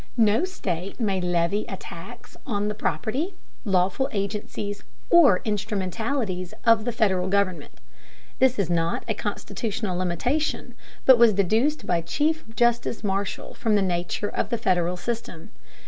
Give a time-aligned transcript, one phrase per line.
[0.17, 4.81] No state may levy a tax on the property, lawful agencies,
[5.11, 7.73] or instrumentalities of the Federal government.
[8.39, 10.73] This is not a constitutional limitation,
[11.05, 15.51] but was deduced by Chief Justice Marshall from the nature of the Federal system.